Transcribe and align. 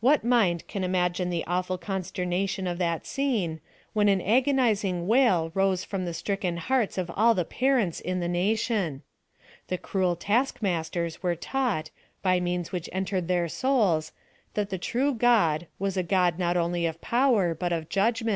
What 0.00 0.24
mind 0.24 0.66
can 0.66 0.82
imagine 0.82 1.30
the 1.30 1.44
awful 1.46 1.78
consternation 1.78 2.66
of 2.66 2.78
that 2.78 3.06
scene, 3.06 3.60
when 3.92 4.08
an 4.08 4.20
agoni 4.20 4.74
zing 4.74 5.06
wail 5.06 5.52
rose 5.54 5.84
from 5.84 6.04
the 6.06 6.12
stricken 6.12 6.56
hearts 6.56 6.98
of 6.98 7.08
all 7.14 7.34
the 7.36 7.44
pa 7.44 7.66
rents 7.68 8.00
in 8.00 8.18
the 8.18 8.26
nation! 8.26 9.02
The 9.68 9.78
cruel 9.78 10.16
task 10.16 10.60
masters 10.60 11.22
were 11.22 11.36
taught, 11.36 11.90
by 12.20 12.40
means 12.40 12.72
which 12.72 12.90
entered 12.92 13.28
their 13.28 13.46
sou^s, 13.46 14.10
that 14.54 14.70
the 14.70 14.76
true 14.78 15.14
God, 15.14 15.68
was 15.78 15.96
a 15.96 16.02
God 16.02 16.36
not 16.36 16.56
only 16.56 16.84
of 16.84 17.00
power 17.00 17.54
but 17.54 17.72
of 17.72 17.84
judij 17.84 17.92
PLAN 17.92 18.06
OP 18.08 18.18
SALVATION. 18.18 18.28